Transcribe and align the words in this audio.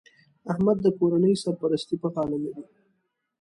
احمد 0.51 0.77
د 0.81 0.87
کورنۍ 0.99 1.33
سرپرستي 1.43 1.95
په 2.01 2.07
غاړه 2.13 2.37
لري 2.43 2.63